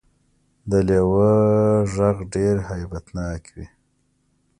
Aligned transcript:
د 0.69 0.71
لیوه 0.87 1.31
غږ 1.95 2.17
ډیر 2.33 2.55
هیبت 2.69 3.05
ناک 3.15 3.43
وي 3.53 3.67